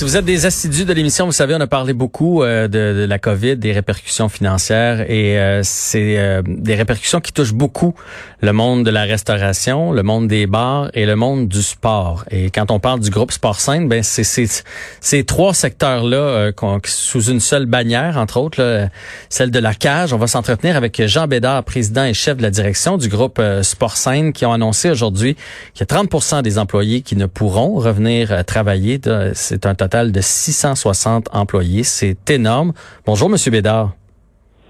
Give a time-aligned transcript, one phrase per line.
[0.00, 3.04] Si vous êtes des assidus de l'émission, vous savez, on a parlé beaucoup euh, de,
[3.04, 7.94] la COVID, des répercussions financières et euh, c'est euh, des répercussions qui touchent beaucoup
[8.40, 12.24] le monde de la restauration, le monde des bars et le monde du sport.
[12.30, 16.52] Et quand on parle du groupe Sport ben c'est ces trois secteurs-là
[16.86, 18.88] sous une seule bannière, entre autres,
[19.28, 20.14] celle de la cage.
[20.14, 23.98] On va s'entretenir avec Jean Bédard, président et chef de la direction du groupe Sport
[23.98, 25.36] Sainte, qui ont annoncé aujourd'hui
[25.74, 28.98] qu'il y a 30% des employés qui ne pourront revenir travailler.
[29.34, 31.82] C'est un total de 660 employés.
[31.82, 32.72] C'est énorme.
[33.04, 33.92] Bonjour, Monsieur Bédard.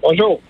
[0.01, 0.41] Bonjour.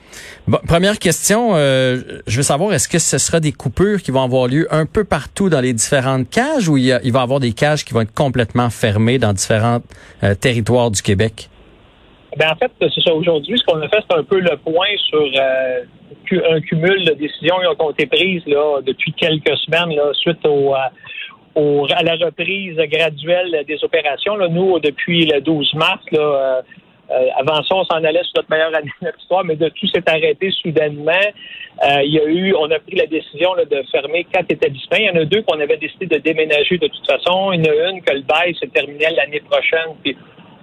[0.65, 4.47] première question, euh, je veux savoir, est-ce que ce sera des coupures qui vont avoir
[4.47, 7.83] lieu un peu partout dans les différentes cages ou il, va y avoir des cages
[7.83, 9.79] qui vont être complètement fermées dans différents
[10.23, 11.49] euh, territoires du Québec?
[12.37, 13.13] Ben en fait, c'est ça.
[13.13, 15.81] Aujourd'hui, ce qu'on a fait, c'est un peu le point sur euh,
[16.49, 20.73] un cumul de décisions qui ont été prises là, depuis quelques semaines là, suite au,
[21.55, 24.35] à la reprise graduelle des opérations.
[24.35, 26.61] Là, nous, depuis le 12 mars, là, euh,
[27.11, 29.87] euh, avant ça, on s'en allait sur notre meilleure année de l'histoire, mais de tout
[29.87, 31.11] s'est arrêté soudainement.
[31.83, 34.97] Euh, il y a eu, on a pris la décision de fermer quatre établissements.
[34.97, 37.51] Il y en a deux qu'on avait décidé de déménager de toute façon.
[37.51, 40.15] Il y en a une que le bail se terminait l'année prochaine, puis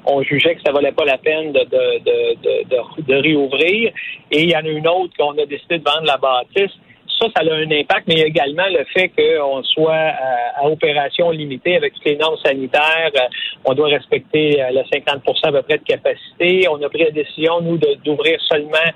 [0.06, 3.92] on jugeait que ça valait pas la peine de, de, de, de, de réouvrir.
[4.30, 6.72] Et il y en a une autre qu'on a décidé de vendre la bâtisse
[7.18, 10.12] ça, ça a un impact, mais également le fait qu'on soit
[10.56, 13.10] à, opération limitée avec toutes les normes sanitaires.
[13.16, 13.28] Euh,
[13.64, 16.68] on doit respecter euh, le 50 à peu près de capacité.
[16.68, 18.88] On a pris la décision, nous, d'ouvrir seulement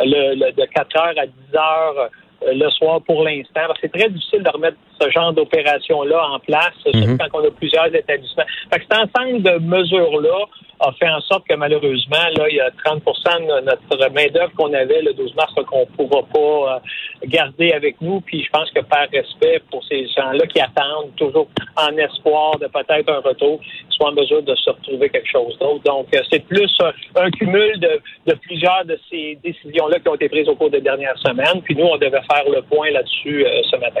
[0.00, 2.10] euh, le, de 4 heures à 10 heures
[2.46, 3.60] le soir pour l'instant.
[3.80, 7.18] C'est très difficile de remettre ce genre d'opération-là en place, surtout mhm.
[7.18, 8.44] quand on a plusieurs établissements.
[8.72, 10.46] Fait cet ensemble de mesures-là
[10.80, 14.72] a fait en sorte que malheureusement, là, il y a 30 de notre main-d'œuvre qu'on
[14.72, 18.20] avait le 12 mars qu'on ne pourra pas euh, garder avec nous.
[18.22, 22.66] Puis je pense que par respect pour ces gens-là qui attendent toujours en espoir de
[22.66, 25.82] peut-être un retour, soient en mesure de se retrouver quelque chose d'autre.
[25.84, 26.70] Donc, euh, c'est plus
[27.14, 30.80] un cumul de, de, plusieurs de ces décisions-là qui ont été prises au cours des
[30.80, 31.60] dernières semaines.
[31.62, 34.00] Puis nous, on devait faire le point là-dessus euh, ce matin.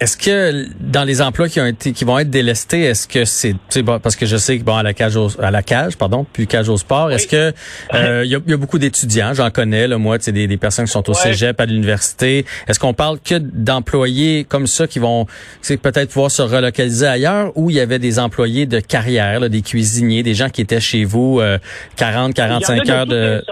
[0.00, 3.54] Est-ce que dans les emplois qui ont été qui vont être délestés, est-ce que c'est
[3.84, 6.46] parce que je sais que bon à la cage aux, à la cage, pardon, puis
[6.46, 7.10] cage au sport.
[7.12, 7.52] Est-ce que
[7.94, 11.08] euh, il y, a, beaucoup d'étudiants, j'en connais, là, moi, des, des personnes qui sont
[11.08, 12.44] au cégep, à l'université.
[12.66, 15.26] Est-ce qu'on parle que d'employés comme ça qui vont
[15.62, 20.22] peut-être pouvoir se relocaliser ailleurs ou il y avait des employés de carrière, des cuisiniers,
[20.22, 21.40] des gens qui étaient chez vous
[21.96, 23.42] 40, 45 heures de...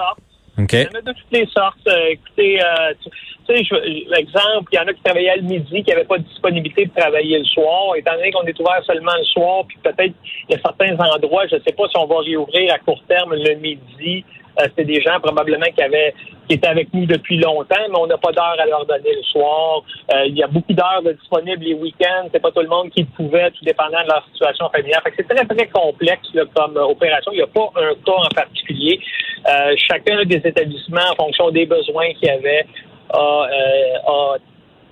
[0.57, 0.83] Okay.
[0.83, 1.87] Il y en a de toutes les sortes.
[1.89, 5.91] Euh, écoutez, euh, tu sais, exemple, il y en a qui travaillaient le midi, qui
[5.91, 7.97] n'avaient pas de disponibilité de travailler le soir.
[7.97, 10.15] Étant donné qu'on est ouvert seulement le soir, puis peut-être
[10.49, 13.03] il y a certains endroits, je ne sais pas si on va réouvrir à court
[13.09, 14.25] terme le midi.
[14.61, 16.15] Euh, C'était des gens probablement qui avaient
[16.49, 19.23] qui étaient avec nous depuis longtemps, mais on n'a pas d'heure à leur donner le
[19.23, 19.83] soir.
[20.13, 22.29] Euh, il y a beaucoup d'heures disponibles les week-ends.
[22.33, 25.01] C'est pas tout le monde qui pouvait, tout dépendant de leur situation familiale.
[25.05, 27.33] Fait que c'est très, très complexe là, comme opération.
[27.33, 29.01] Il n'y a pas un cas en particulier.
[29.49, 32.67] Euh, chacun des établissements, en fonction des besoins qu'il y avait,
[33.11, 34.39] a, euh,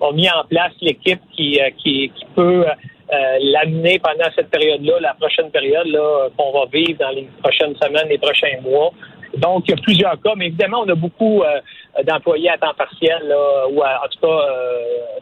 [0.01, 2.65] a, mis en place l'équipe qui, euh, qui, qui peut
[3.41, 8.09] l'amener pendant cette période-là, la prochaine période là qu'on va vivre dans les prochaines semaines,
[8.09, 8.91] les prochains mois.
[9.37, 11.43] Donc, il y a plusieurs cas, mais évidemment, on a beaucoup
[12.05, 13.23] d'employés à temps partiel,
[13.71, 14.47] ou en tout cas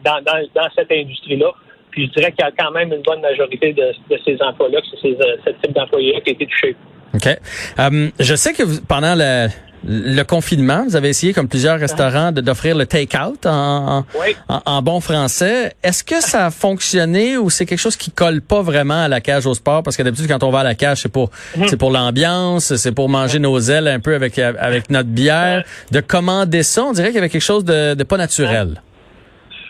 [0.03, 1.51] dans, dans, cette industrie-là.
[1.91, 3.93] Puis je dirais qu'il y a quand même une bonne majorité de,
[4.25, 6.75] ces emplois-là, que c'est ce type d'employés qui a été touché.
[7.13, 7.27] OK.
[7.27, 9.47] Euh, je sais que pendant le,
[9.83, 14.05] le confinement, vous avez essayé, comme plusieurs restaurants, d'offrir le take-out en,
[14.47, 15.73] en, bon français.
[15.83, 19.21] Est-ce que ça a fonctionné ou c'est quelque chose qui colle pas vraiment à la
[19.21, 19.83] cage au sport?
[19.83, 21.67] Parce que d'habitude, quand on va à la cage, c'est pour mhm.
[21.67, 25.63] c'est pour l'ambiance, c'est pour manger nos ailes un peu avec avec notre bière.
[25.91, 28.81] De commander ça, on dirait qu'il y avait quelque chose de, de pas naturel.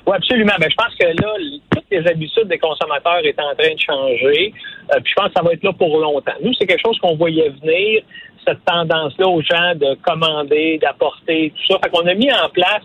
[0.07, 0.53] Oui, absolument.
[0.59, 1.33] Ben, je pense que là,
[1.69, 4.53] toutes les habitudes des consommateurs est en train de changer.
[4.93, 6.33] Euh, puis je pense que ça va être là pour longtemps.
[6.43, 8.01] Nous, c'est quelque chose qu'on voyait venir,
[8.45, 11.79] cette tendance-là aux gens de commander, d'apporter, tout ça.
[11.83, 12.83] Fait qu'on a mis en place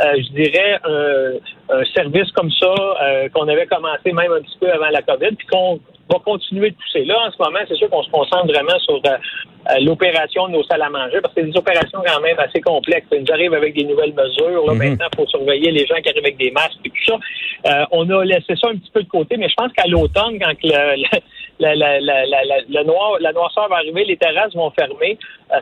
[0.00, 4.56] euh, je dirais, un, un, service comme ça euh, qu'on avait commencé même un petit
[4.58, 5.80] peu avant la COVID, puis qu'on
[6.10, 7.04] va continuer de pousser.
[7.04, 9.18] Là, en ce moment, c'est sûr qu'on se concentre vraiment sur euh,
[9.80, 13.06] l'opération de nos salles à manger, parce que c'est des opérations quand même assez complexes.
[13.12, 14.66] Ils arrivent avec des nouvelles mesures.
[14.66, 14.78] Là, mhm.
[14.78, 17.04] Maintenant, il faut surveiller les gens qui arrivent avec des masques et tout
[17.64, 17.86] ça.
[17.90, 20.54] On a laissé ça un petit peu de côté, mais je pense qu'à l'automne, quand
[20.64, 21.18] le,
[21.62, 25.18] la, la, la, la, noir, la noirceur va arriver, les terrasses vont fermer,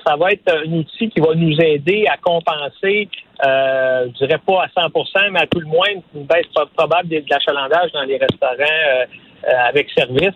[0.07, 3.09] ça va être un outil qui va nous aider à compenser,
[3.47, 7.23] euh, je dirais pas à 100% mais à tout le moins une baisse probable de
[7.29, 9.05] l'achalandage dans les restaurants euh,
[9.69, 10.35] avec service.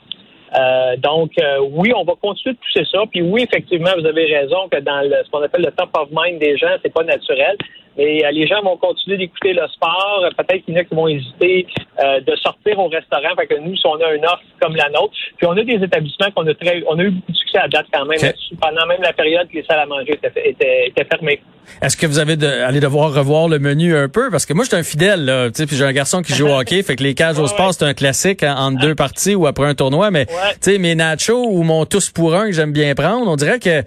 [0.57, 3.01] Euh, donc, euh, oui, on va continuer de pousser ça.
[3.11, 6.09] Puis oui, effectivement, vous avez raison que dans le, ce qu'on appelle le top of
[6.13, 7.57] mind des gens, c'est pas naturel.
[7.97, 10.25] mais euh, les gens vont continuer d'écouter le sport.
[10.37, 11.67] Peut-être qu'il y en a qui vont hésiter
[12.03, 13.35] euh, de sortir au restaurant.
[13.37, 15.83] Fait que nous, si on a une offre comme la nôtre, puis on a des
[15.83, 18.19] établissements qu'on a très, on a eu beaucoup de à date quand même
[18.61, 21.41] pendant même la période que les salles à manger étaient, étaient, fermées.
[21.81, 24.31] Est-ce que vous avez de, allez devoir revoir le menu un peu?
[24.31, 26.59] Parce que moi, je suis un fidèle là, puis j'ai un garçon qui joue au
[26.59, 29.47] hockey, fait que les cages au sport c'est un classique hein, entre deux parties ou
[29.47, 32.73] après un tournoi, mais tu sais mes nachos ou mon tous pour un que j'aime
[32.73, 33.83] bien prendre, on dirait que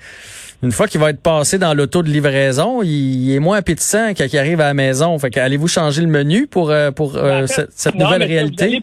[0.63, 4.25] une fois qu'il va être passé dans l'auto de livraison, il, est moins appétissant quand
[4.31, 5.17] il arrive à la maison.
[5.19, 8.81] Fait allez-vous changer le menu pour euh, pour euh, cette, nouvelle réalité?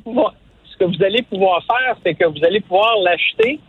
[0.73, 3.61] Ce que, vous allez pouvoir faire, c'est que vous allez pouvoir l'acheter,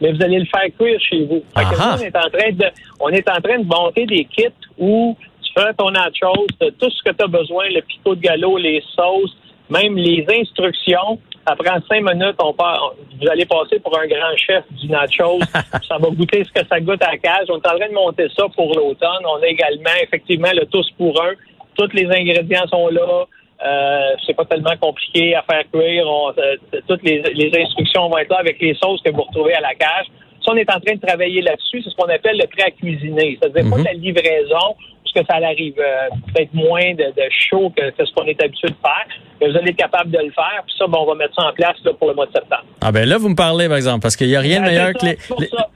[0.00, 1.42] mais vous allez le faire cuire chez vous.
[1.56, 2.66] on est en train de
[3.00, 4.48] on est en train de monter des kits
[4.78, 8.58] où tu fais ton nachos, tout ce que tu as besoin, le picot de galop,
[8.58, 9.36] les sauces,
[9.70, 14.64] même les instructions après cinq minutes, on part, vous allez passer pour un grand chef
[14.72, 15.40] du nachos.
[15.88, 17.46] ça va goûter ce que ça goûte à la cage.
[17.48, 19.24] On est en train de monter ça pour l'automne.
[19.26, 21.32] On a également, effectivement, le tous pour un.
[21.76, 23.26] Tous les ingrédients sont là.
[23.64, 26.06] Euh, c'est pas tellement compliqué à faire cuire.
[26.06, 26.56] Euh,
[26.86, 30.06] toutes les, instructions vont être là avec les sauces que vous retrouvez à la cage.
[30.44, 31.82] Ça, on est en train de travailler là-dessus.
[31.82, 33.38] C'est ce qu'on appelle le prêt à cuisiner.
[33.40, 33.84] C'est-à-dire pas mhm.
[33.84, 34.76] la livraison,
[35.14, 39.06] que ça arrive euh, peut-être moins de, chaud que, ce qu'on est habitué de faire.
[39.40, 40.62] Mais vous allez être capable de le faire.
[40.66, 42.64] Puis ça, bon, on va mettre ça en place pour le mois de septembre.
[42.80, 44.92] Ah ben là, vous me parlez, par exemple, parce qu'il n'y a rien de meilleur
[44.92, 45.18] que les,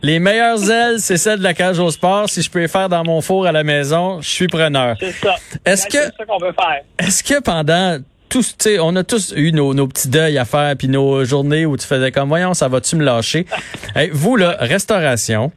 [0.02, 2.28] les, meilleures ailes, c'est celles de la cage au sport.
[2.28, 4.96] Si je peux les faire dans mon four à la maison, je suis preneur.
[4.98, 5.34] C'est ça.
[5.64, 6.82] Est-ce que c'est ça qu'on veut faire.
[6.98, 7.98] Est-ce que pendant
[8.28, 11.86] tous, on a tous eu nos, petits deuils à faire, puis nos journées où tu
[11.86, 13.46] faisais comme, voyons, ça va-tu me lâcher?
[14.12, 15.52] vous, là, restauration,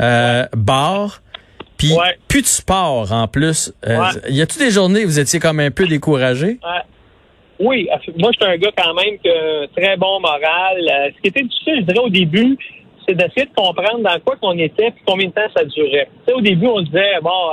[0.00, 1.22] euh, bar,
[1.78, 1.92] puis
[2.28, 3.72] plus de sport en plus.
[3.86, 3.98] Euh,
[4.28, 6.58] y a-tu des journées où vous étiez comme un peu découragé?
[7.60, 7.88] Oui,
[8.18, 10.78] moi je suis un gars quand même que très bon moral.
[10.78, 12.56] Euh, ce qui était difficile, je dirais au début,
[13.06, 16.08] c'est d'essayer de comprendre dans quoi qu'on était puis combien de temps ça durait.
[16.26, 17.50] Tu au début, on disait bon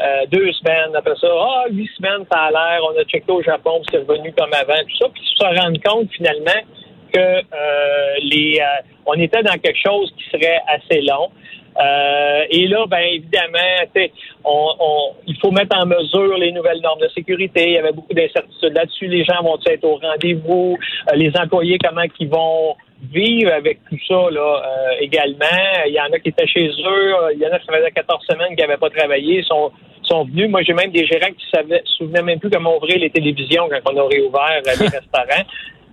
[0.00, 3.42] euh, deux semaines, après ça, ah huit semaines, ça a l'air, on a checké au
[3.42, 6.60] Japon, puis c'est revenu comme avant, tout ça, puis se rendre compte finalement
[7.12, 7.42] que
[8.22, 8.60] les
[9.06, 11.30] on était dans quelque chose qui serait assez long.
[11.78, 14.08] Euh, et là, ben évidemment,
[14.44, 17.64] on, on, il faut mettre en mesure les nouvelles normes de sécurité.
[17.66, 19.06] Il y avait beaucoup d'incertitudes là-dessus.
[19.06, 20.76] Les gens vont être au rendez-vous?
[21.12, 22.74] Euh, les employés, comment ils vont
[23.12, 25.84] vivre avec tout ça là euh, également?
[25.86, 27.14] Il y en a qui étaient chez eux.
[27.34, 29.42] Il y en a qui faisaient 14 semaines qui n'avaient pas travaillé.
[29.44, 29.70] sont
[30.08, 30.48] sont venus.
[30.48, 33.68] Moi, j'ai même des gérants qui savaient, se souvenaient même plus comment ouvrir les télévisions
[33.68, 35.44] quand on a réouvert les restaurants.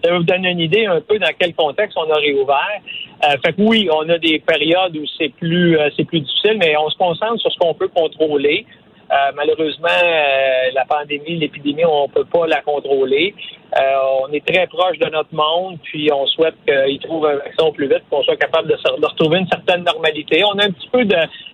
[0.04, 2.82] Ça vous donne une idée un peu dans quel contexte on a réouvert.
[3.24, 6.58] Euh, fait que oui, on a des périodes où c'est plus euh, c'est plus difficile,
[6.60, 8.66] mais on se concentre sur ce qu'on peut contrôler.
[9.12, 13.36] Euh, malheureusement, euh, la pandémie, l'épidémie, on peut pas la contrôler.
[13.78, 13.82] Euh,
[14.24, 17.88] on est très proche de notre monde, puis on souhaite qu'ils trouvent un vaccin plus
[17.88, 20.44] vite, qu'on soit capable de, de, retrouver une certaine normalité.
[20.46, 21.06] On a un petit peu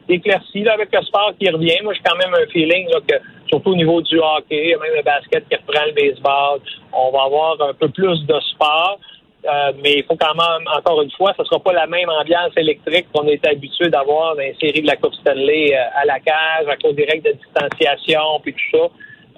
[0.08, 1.78] d'éclaircie avec le sport qui revient.
[1.84, 3.16] Moi, j'ai quand même un feeling là, que,
[3.48, 6.60] surtout au niveau du hockey, même le basket qui reprend le baseball,
[6.94, 8.98] on va avoir un peu plus de sport.
[9.44, 12.52] Euh, mais il faut quand même, encore une fois, ce sera pas la même ambiance
[12.58, 16.20] électrique qu'on est habitué d'avoir dans les séries de la Coupe Stanley euh, à la
[16.20, 18.88] cage, à cause des règles de distanciation, puis tout ça.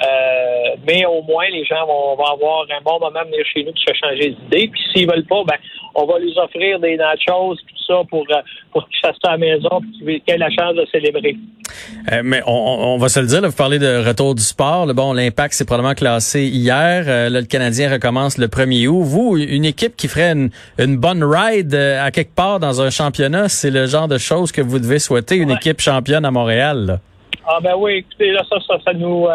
[0.01, 3.71] Euh, mais au moins, les gens vont, avoir un bon moment de venir chez nous
[3.71, 4.67] pour se changer d'idée.
[4.67, 5.57] Puis s'ils veulent pas, ben,
[5.95, 8.25] on va leur offrir des nachos, tout ça, pour,
[8.71, 11.35] pour qu'ils fassent ça à la maison, et qu'ils aient la chance de célébrer.
[12.11, 14.85] Euh, mais on, on, va se le dire, là, vous parlez de retour du sport.
[14.93, 17.05] bon, l'impact, c'est probablement classé hier.
[17.07, 19.03] Euh, là, le Canadien recommence le 1er août.
[19.03, 22.89] Vous, une équipe qui ferait une, une bonne ride euh, à quelque part dans un
[22.89, 26.99] championnat, c'est le genre de choses que vous devez souhaiter, une équipe championne à Montréal.
[27.45, 29.27] Ah ben oui, écoutez, là, ça, ça, ça nous...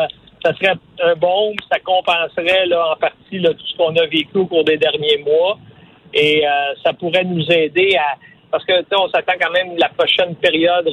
[0.44, 4.38] ça serait un bon, ça compenserait là, en partie là, tout ce qu'on a vécu
[4.38, 5.58] au cours des derniers mois.
[6.14, 6.42] Et
[6.82, 8.16] ça pourrait nous aider à...
[8.50, 10.88] Parce que on s'attend quand même la prochaine période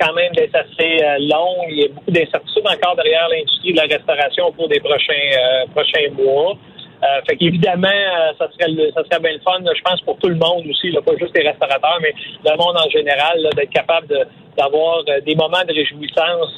[0.00, 1.64] quand même d'être assez euh, long.
[1.68, 5.12] Il y a beaucoup d'incertitudes encore derrière l'industrie de la restauration au cours des prochains
[5.12, 6.56] euh, prochains mois.
[7.02, 10.28] Euh, fait qu'évidemment, euh, ça serait ça serait bien le fun, je pense, pour tout
[10.28, 14.26] le monde aussi, là, pas juste les restaurateurs, mais le monde en général, d'être capable
[14.56, 16.56] d'avoir des moments de réjouissance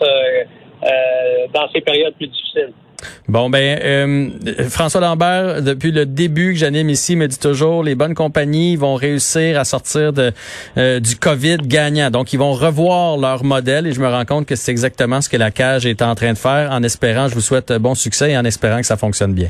[1.52, 2.72] dans ces périodes plus difficiles.
[3.28, 7.94] Bon, ben, euh, François Lambert, depuis le début que j'anime ici, me dit toujours, les
[7.94, 10.32] bonnes compagnies vont réussir à sortir de,
[10.78, 12.10] euh, du COVID gagnant.
[12.10, 15.28] Donc, ils vont revoir leur modèle et je me rends compte que c'est exactement ce
[15.28, 18.32] que la cage est en train de faire en espérant, je vous souhaite bon succès
[18.32, 19.48] et en espérant que ça fonctionne bien.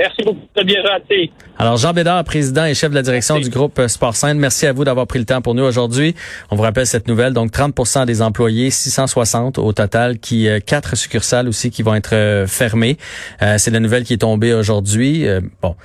[0.00, 1.30] Merci beaucoup, c'est bien gentil.
[1.58, 4.72] Alors, Jean Bédard, président et chef de la direction du groupe euh, Sport merci à
[4.72, 6.14] vous d'avoir pris le temps pour nous aujourd'hui.
[6.50, 10.96] On vous rappelle cette nouvelle, donc 30 des employés, 660 au total, qui euh, quatre
[10.96, 12.96] succursales aussi qui vont être euh, fermées.
[13.58, 15.26] c'est la nouvelle qui est tombée aujourd'hui.
[15.60, 15.76] bon,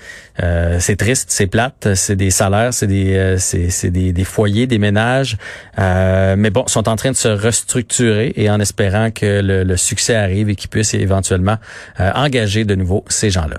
[0.79, 5.37] c'est triste, c'est plate, c'est des salaires, c'est des, c'est, des, des, foyers, des ménages,
[5.77, 10.15] mais bon, sont en train de se restructurer et en espérant que le, le succès
[10.15, 11.57] arrive et qu'ils puissent éventuellement
[11.99, 13.57] engager de nouveau ces gens-là.